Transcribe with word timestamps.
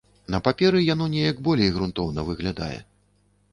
На 0.35 0.37
паперы 0.47 0.81
яно 0.93 1.09
неяк 1.17 1.43
болей 1.49 1.71
грунтоўна 1.77 2.27
выглядае. 2.33 2.75